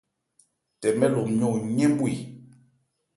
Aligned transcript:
Tɛmɛ 0.81 1.05
lo 1.13 1.21
nmyɔn 1.27 1.55
oyɛ́n 1.67 1.91
bhwe. 1.97 2.11